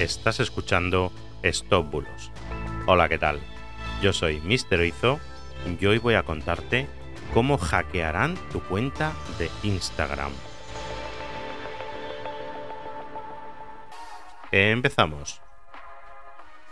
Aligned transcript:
Estás 0.00 0.40
escuchando 0.40 1.12
Stop 1.42 1.90
Bulos. 1.90 2.32
Hola, 2.86 3.10
¿qué 3.10 3.18
tal? 3.18 3.38
Yo 4.00 4.14
soy 4.14 4.40
Mr. 4.40 4.80
Oizo 4.80 5.20
y 5.78 5.84
hoy 5.84 5.98
voy 5.98 6.14
a 6.14 6.22
contarte 6.22 6.86
cómo 7.34 7.58
hackearán 7.58 8.34
tu 8.50 8.62
cuenta 8.62 9.12
de 9.38 9.50
Instagram. 9.62 10.32
Empezamos. 14.50 15.42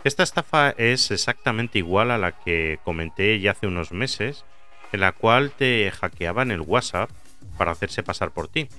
Esta 0.03 0.23
estafa 0.23 0.71
es 0.71 1.11
exactamente 1.11 1.77
igual 1.77 2.09
a 2.09 2.17
la 2.17 2.31
que 2.31 2.79
comenté 2.83 3.39
ya 3.39 3.51
hace 3.51 3.67
unos 3.67 3.91
meses, 3.91 4.43
en 4.91 5.01
la 5.01 5.11
cual 5.11 5.51
te 5.51 5.91
hackeaban 5.91 6.49
el 6.49 6.61
WhatsApp 6.61 7.11
para 7.59 7.73
hacerse 7.73 8.01
pasar 8.01 8.31
por 8.31 8.47
ti. 8.47 8.69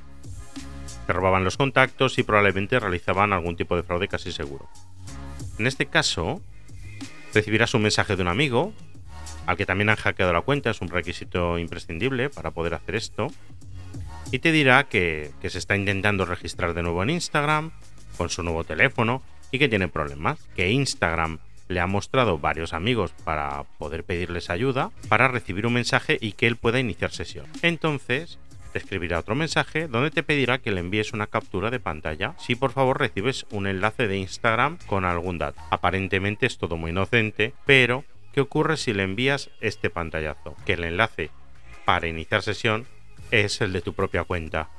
Te 1.10 1.14
robaban 1.14 1.42
los 1.42 1.56
contactos 1.56 2.18
y 2.18 2.22
probablemente 2.22 2.78
realizaban 2.78 3.32
algún 3.32 3.56
tipo 3.56 3.74
de 3.74 3.82
fraude 3.82 4.06
casi 4.06 4.30
seguro. 4.30 4.68
En 5.58 5.66
este 5.66 5.86
caso, 5.86 6.40
recibirás 7.34 7.74
un 7.74 7.82
mensaje 7.82 8.14
de 8.14 8.22
un 8.22 8.28
amigo, 8.28 8.72
al 9.44 9.56
que 9.56 9.66
también 9.66 9.88
han 9.88 9.96
hackeado 9.96 10.32
la 10.32 10.42
cuenta, 10.42 10.70
es 10.70 10.80
un 10.80 10.86
requisito 10.86 11.58
imprescindible 11.58 12.30
para 12.30 12.52
poder 12.52 12.74
hacer 12.74 12.94
esto, 12.94 13.26
y 14.30 14.38
te 14.38 14.52
dirá 14.52 14.84
que 14.84 15.32
se 15.42 15.58
está 15.58 15.74
intentando 15.74 16.26
registrar 16.26 16.74
de 16.74 16.84
nuevo 16.84 17.02
en 17.02 17.10
Instagram, 17.10 17.72
con 18.16 18.30
su 18.30 18.44
nuevo 18.44 18.62
teléfono, 18.62 19.20
y 19.50 19.58
que 19.58 19.68
tiene 19.68 19.88
problemas, 19.88 20.38
que 20.54 20.70
Instagram 20.70 21.40
le 21.66 21.80
ha 21.80 21.88
mostrado 21.88 22.38
varios 22.38 22.72
amigos 22.72 23.10
para 23.24 23.64
poder 23.78 24.04
pedirles 24.04 24.48
ayuda, 24.48 24.92
para 25.08 25.26
recibir 25.26 25.66
un 25.66 25.72
mensaje 25.72 26.18
y 26.20 26.34
que 26.34 26.46
él 26.46 26.54
pueda 26.54 26.78
iniciar 26.78 27.10
sesión. 27.10 27.46
Entonces, 27.62 28.38
te 28.72 28.78
escribirá 28.78 29.18
otro 29.18 29.34
mensaje 29.34 29.88
donde 29.88 30.10
te 30.10 30.22
pedirá 30.22 30.58
que 30.58 30.72
le 30.72 30.80
envíes 30.80 31.12
una 31.12 31.26
captura 31.26 31.70
de 31.70 31.80
pantalla 31.80 32.34
si 32.38 32.54
por 32.54 32.72
favor 32.72 32.98
recibes 32.98 33.46
un 33.50 33.66
enlace 33.66 34.08
de 34.08 34.18
Instagram 34.18 34.78
con 34.86 35.04
algún 35.04 35.38
dato. 35.38 35.60
Aparentemente 35.70 36.46
es 36.46 36.58
todo 36.58 36.76
muy 36.76 36.90
inocente, 36.90 37.54
pero 37.66 38.04
¿qué 38.32 38.40
ocurre 38.40 38.76
si 38.76 38.92
le 38.92 39.02
envías 39.02 39.50
este 39.60 39.90
pantallazo? 39.90 40.56
Que 40.64 40.74
el 40.74 40.84
enlace 40.84 41.30
para 41.84 42.06
iniciar 42.06 42.42
sesión 42.42 42.86
es 43.30 43.60
el 43.60 43.72
de 43.72 43.80
tu 43.80 43.94
propia 43.94 44.24
cuenta. 44.24 44.70